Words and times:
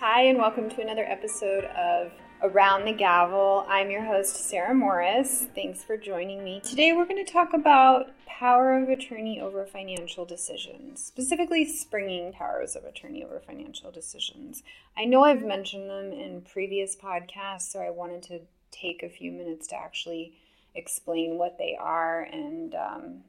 Hi, 0.00 0.22
and 0.22 0.38
welcome 0.38 0.68
to 0.70 0.82
another 0.82 1.04
episode 1.04 1.64
of 1.64 2.10
Around 2.42 2.84
the 2.84 2.92
Gavel. 2.92 3.64
I'm 3.68 3.90
your 3.90 4.04
host, 4.04 4.48
Sarah 4.48 4.74
Morris. 4.74 5.46
Thanks 5.54 5.84
for 5.84 5.96
joining 5.96 6.42
me. 6.42 6.60
Today, 6.60 6.92
we're 6.92 7.06
going 7.06 7.24
to 7.24 7.32
talk 7.32 7.54
about 7.54 8.10
power 8.26 8.76
of 8.76 8.88
attorney 8.88 9.40
over 9.40 9.64
financial 9.64 10.24
decisions, 10.24 11.02
specifically 11.02 11.64
springing 11.64 12.32
powers 12.32 12.74
of 12.74 12.84
attorney 12.84 13.24
over 13.24 13.38
financial 13.38 13.92
decisions. 13.92 14.64
I 14.96 15.04
know 15.04 15.22
I've 15.24 15.44
mentioned 15.44 15.88
them 15.88 16.12
in 16.12 16.42
previous 16.42 16.96
podcasts, 16.96 17.70
so 17.70 17.80
I 17.80 17.90
wanted 17.90 18.24
to 18.24 18.40
take 18.72 19.02
a 19.02 19.08
few 19.08 19.30
minutes 19.30 19.68
to 19.68 19.76
actually 19.76 20.34
explain 20.74 21.38
what 21.38 21.56
they 21.56 21.78
are 21.80 22.20
and 22.20 22.74
um, 22.74 23.24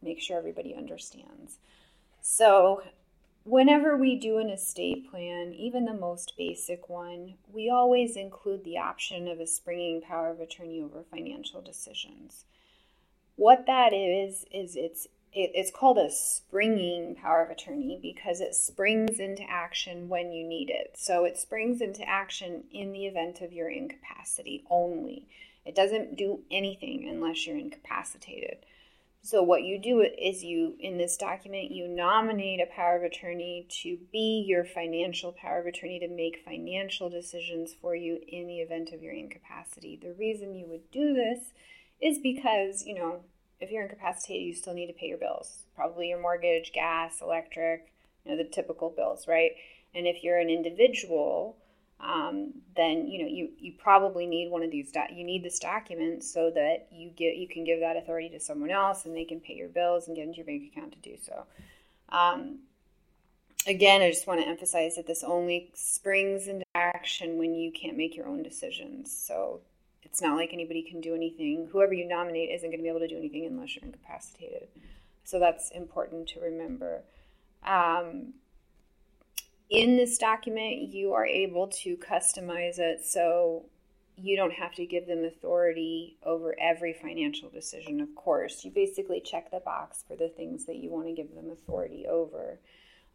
make 0.00 0.20
sure 0.20 0.38
everybody 0.38 0.74
understands. 0.74 1.58
So, 2.22 2.82
whenever 3.46 3.96
we 3.96 4.16
do 4.16 4.38
an 4.38 4.50
estate 4.50 5.08
plan, 5.08 5.54
even 5.54 5.84
the 5.84 5.94
most 5.94 6.34
basic 6.36 6.88
one, 6.88 7.34
we 7.50 7.70
always 7.70 8.16
include 8.16 8.64
the 8.64 8.76
option 8.76 9.28
of 9.28 9.38
a 9.38 9.46
springing 9.46 10.02
power 10.02 10.30
of 10.30 10.40
attorney 10.40 10.82
over 10.82 11.04
financial 11.10 11.62
decisions. 11.62 12.44
What 13.36 13.66
that 13.66 13.92
is, 13.92 14.44
is 14.52 14.76
it's 14.76 15.06
it, 15.32 15.50
it's 15.54 15.70
called 15.70 15.98
a 15.98 16.10
springing 16.10 17.14
power 17.14 17.42
of 17.42 17.50
attorney 17.50 17.98
because 18.00 18.40
it 18.40 18.54
springs 18.54 19.20
into 19.20 19.42
action 19.48 20.08
when 20.08 20.32
you 20.32 20.46
need 20.46 20.70
it. 20.70 20.94
So 20.96 21.24
it 21.24 21.36
springs 21.36 21.80
into 21.82 22.08
action 22.08 22.64
in 22.72 22.92
the 22.92 23.06
event 23.06 23.42
of 23.42 23.52
your 23.52 23.68
incapacity 23.68 24.64
only. 24.70 25.26
It 25.66 25.74
doesn't 25.74 26.16
do 26.16 26.40
anything 26.50 27.06
unless 27.08 27.46
you're 27.46 27.58
incapacitated. 27.58 28.58
So 29.26 29.42
what 29.42 29.64
you 29.64 29.80
do 29.80 30.02
is 30.02 30.44
you 30.44 30.76
in 30.78 30.98
this 30.98 31.16
document 31.16 31.72
you 31.72 31.88
nominate 31.88 32.60
a 32.60 32.72
power 32.72 32.94
of 32.96 33.02
attorney 33.02 33.66
to 33.82 33.98
be 34.12 34.44
your 34.46 34.64
financial 34.64 35.32
power 35.32 35.58
of 35.58 35.66
attorney 35.66 35.98
to 35.98 36.06
make 36.06 36.44
financial 36.44 37.10
decisions 37.10 37.74
for 37.74 37.96
you 37.96 38.20
in 38.28 38.46
the 38.46 38.60
event 38.60 38.92
of 38.92 39.02
your 39.02 39.12
incapacity. 39.12 39.98
The 40.00 40.14
reason 40.16 40.54
you 40.54 40.68
would 40.68 40.92
do 40.92 41.12
this 41.12 41.40
is 42.00 42.20
because, 42.20 42.84
you 42.86 42.94
know, 42.94 43.22
if 43.58 43.72
you're 43.72 43.82
incapacitated, 43.82 44.46
you 44.46 44.54
still 44.54 44.74
need 44.74 44.86
to 44.86 44.92
pay 44.92 45.06
your 45.06 45.18
bills. 45.18 45.64
Probably 45.74 46.10
your 46.10 46.20
mortgage, 46.20 46.70
gas, 46.72 47.20
electric, 47.20 47.92
you 48.24 48.30
know, 48.30 48.36
the 48.36 48.48
typical 48.48 48.90
bills, 48.90 49.26
right? 49.26 49.50
And 49.92 50.06
if 50.06 50.22
you're 50.22 50.38
an 50.38 50.50
individual, 50.50 51.56
um, 52.00 52.52
then 52.76 53.08
you 53.08 53.22
know 53.22 53.28
you, 53.28 53.50
you 53.58 53.72
probably 53.78 54.26
need 54.26 54.50
one 54.50 54.62
of 54.62 54.70
these 54.70 54.92
do- 54.92 55.14
you 55.14 55.24
need 55.24 55.42
this 55.42 55.58
document 55.58 56.22
so 56.22 56.50
that 56.54 56.88
you 56.92 57.10
get 57.10 57.36
you 57.36 57.48
can 57.48 57.64
give 57.64 57.80
that 57.80 57.96
authority 57.96 58.28
to 58.30 58.40
someone 58.40 58.70
else 58.70 59.06
and 59.06 59.16
they 59.16 59.24
can 59.24 59.40
pay 59.40 59.54
your 59.54 59.68
bills 59.68 60.06
and 60.06 60.16
get 60.16 60.24
into 60.24 60.36
your 60.36 60.46
bank 60.46 60.70
account 60.70 60.92
to 60.92 60.98
do 60.98 61.16
so. 61.20 61.44
Um, 62.10 62.60
again 63.66 64.00
i 64.00 64.08
just 64.08 64.28
want 64.28 64.40
to 64.40 64.46
emphasize 64.46 64.94
that 64.94 65.08
this 65.08 65.24
only 65.24 65.70
springs 65.74 66.46
into 66.46 66.64
action 66.76 67.38
when 67.38 67.54
you 67.54 67.72
can't 67.72 67.96
make 67.96 68.16
your 68.16 68.26
own 68.26 68.42
decisions. 68.42 69.10
So 69.10 69.60
it's 70.02 70.22
not 70.22 70.36
like 70.36 70.50
anybody 70.52 70.82
can 70.82 71.00
do 71.00 71.14
anything 71.14 71.68
whoever 71.72 71.92
you 71.92 72.06
nominate 72.06 72.50
isn't 72.50 72.68
going 72.68 72.78
to 72.78 72.82
be 72.82 72.88
able 72.88 73.00
to 73.00 73.08
do 73.08 73.16
anything 73.16 73.46
unless 73.46 73.74
you're 73.74 73.84
incapacitated. 73.84 74.68
So 75.24 75.38
that's 75.38 75.70
important 75.70 76.28
to 76.28 76.40
remember. 76.40 77.02
Um, 77.64 78.34
in 79.68 79.96
this 79.96 80.18
document, 80.18 80.92
you 80.92 81.12
are 81.12 81.26
able 81.26 81.68
to 81.68 81.96
customize 81.96 82.78
it 82.78 83.04
so 83.04 83.64
you 84.16 84.36
don't 84.36 84.52
have 84.52 84.74
to 84.74 84.86
give 84.86 85.06
them 85.06 85.24
authority 85.24 86.16
over 86.24 86.54
every 86.58 86.92
financial 86.92 87.50
decision, 87.50 88.00
of 88.00 88.14
course. 88.14 88.64
You 88.64 88.70
basically 88.70 89.20
check 89.20 89.50
the 89.50 89.60
box 89.60 90.04
for 90.06 90.16
the 90.16 90.28
things 90.28 90.64
that 90.66 90.76
you 90.76 90.90
want 90.90 91.06
to 91.08 91.12
give 91.12 91.34
them 91.34 91.50
authority 91.50 92.06
over. 92.08 92.58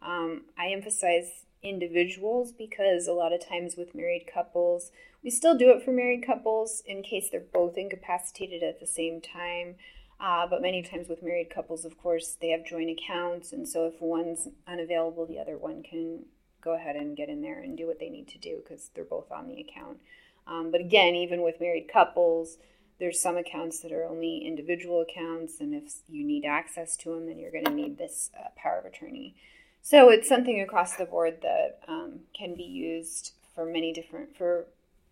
Um, 0.00 0.42
I 0.58 0.68
emphasize 0.68 1.44
individuals 1.62 2.52
because 2.52 3.06
a 3.06 3.12
lot 3.12 3.32
of 3.32 3.46
times 3.46 3.76
with 3.76 3.94
married 3.94 4.26
couples, 4.32 4.90
we 5.24 5.30
still 5.30 5.56
do 5.56 5.70
it 5.70 5.82
for 5.82 5.92
married 5.92 6.24
couples 6.26 6.82
in 6.86 7.02
case 7.02 7.28
they're 7.30 7.40
both 7.40 7.76
incapacitated 7.76 8.62
at 8.62 8.78
the 8.78 8.86
same 8.86 9.20
time. 9.20 9.76
Uh, 10.20 10.46
but 10.46 10.62
many 10.62 10.82
times 10.82 11.08
with 11.08 11.22
married 11.22 11.50
couples, 11.50 11.84
of 11.84 11.98
course, 11.98 12.36
they 12.40 12.50
have 12.50 12.64
joint 12.64 12.90
accounts, 12.90 13.52
and 13.52 13.68
so 13.68 13.86
if 13.86 14.00
one's 14.00 14.46
unavailable, 14.68 15.26
the 15.26 15.38
other 15.38 15.58
one 15.58 15.82
can 15.82 16.24
go 16.62 16.74
ahead 16.74 16.96
and 16.96 17.16
get 17.16 17.28
in 17.28 17.42
there 17.42 17.60
and 17.60 17.76
do 17.76 17.86
what 17.86 17.98
they 17.98 18.08
need 18.08 18.28
to 18.28 18.38
do 18.38 18.62
because 18.62 18.90
they're 18.94 19.04
both 19.04 19.30
on 19.30 19.48
the 19.48 19.60
account. 19.60 19.98
Um, 20.46 20.70
but 20.70 20.80
again, 20.80 21.14
even 21.14 21.42
with 21.42 21.60
married 21.60 21.88
couples, 21.92 22.58
there's 22.98 23.20
some 23.20 23.36
accounts 23.36 23.80
that 23.80 23.92
are 23.92 24.04
only 24.04 24.38
individual 24.38 25.00
accounts, 25.00 25.60
and 25.60 25.74
if 25.74 25.94
you 26.08 26.24
need 26.24 26.44
access 26.44 26.96
to 26.98 27.14
them, 27.14 27.26
then 27.26 27.38
you're 27.38 27.50
going 27.50 27.64
to 27.64 27.72
need 27.72 27.98
this 27.98 28.30
uh, 28.38 28.48
power 28.56 28.78
of 28.78 28.84
attorney. 28.84 29.34
So 29.82 30.08
it's 30.10 30.28
something 30.28 30.60
across 30.60 30.96
the 30.96 31.04
board 31.04 31.38
that 31.42 31.80
um, 31.88 32.20
can 32.36 32.54
be 32.54 32.62
used 32.62 33.32
for 33.54 33.64
many 33.64 33.92
different, 33.92 34.36
for 34.36 34.66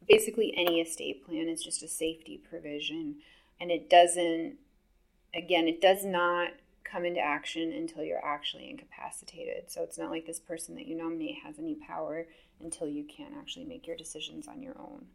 basically 0.09 0.55
any 0.57 0.81
estate 0.81 1.27
plan. 1.27 1.49
It's 1.49 1.65
just 1.65 1.83
a 1.83 1.89
safety 1.89 2.41
provision, 2.49 3.17
and 3.61 3.73
it 3.73 3.91
doesn't, 3.91 4.55
again, 5.35 5.67
it 5.67 5.81
does 5.81 6.05
not 6.05 6.51
come 6.85 7.05
into 7.05 7.21
action 7.21 7.73
until 7.73 8.05
you're 8.05 8.25
actually 8.25 8.69
incapacitated. 8.69 9.71
So 9.71 9.83
it's 9.83 9.99
not 9.99 10.11
like 10.11 10.27
this 10.27 10.41
person 10.41 10.75
that 10.77 10.87
you 10.87 10.97
nominate 10.97 11.37
has 11.45 11.59
any 11.59 11.75
power 11.75 12.27
until 12.61 12.89
you 12.89 13.05
can't 13.05 13.35
actually 13.39 13.65
make 13.65 13.87
your 13.87 13.97
decisions 13.97 14.49
on 14.49 14.63
your 14.63 14.77
own. 14.79 15.07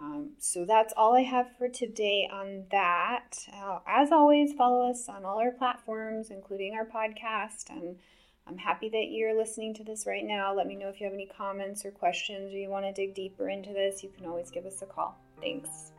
Um, 0.00 0.30
so 0.38 0.64
that's 0.64 0.94
all 0.96 1.14
I 1.14 1.22
have 1.22 1.48
for 1.58 1.68
today 1.68 2.28
on 2.32 2.64
that. 2.70 3.36
Uh, 3.52 3.80
as 3.86 4.12
always, 4.12 4.52
follow 4.54 4.88
us 4.88 5.08
on 5.08 5.24
all 5.24 5.38
our 5.38 5.50
platforms, 5.50 6.30
including 6.30 6.74
our 6.74 6.86
podcast. 6.86 7.68
And 7.68 7.96
I'm 8.46 8.56
happy 8.56 8.88
that 8.88 9.08
you're 9.10 9.36
listening 9.36 9.74
to 9.74 9.84
this 9.84 10.06
right 10.06 10.24
now. 10.24 10.54
Let 10.54 10.66
me 10.66 10.76
know 10.76 10.88
if 10.88 11.00
you 11.00 11.04
have 11.04 11.14
any 11.14 11.26
comments 11.26 11.84
or 11.84 11.90
questions 11.90 12.52
or 12.52 12.56
you 12.56 12.70
want 12.70 12.86
to 12.86 12.92
dig 12.92 13.14
deeper 13.14 13.48
into 13.48 13.72
this. 13.72 14.02
You 14.02 14.10
can 14.16 14.26
always 14.26 14.50
give 14.50 14.64
us 14.64 14.80
a 14.80 14.86
call. 14.86 15.18
Thanks. 15.40 15.92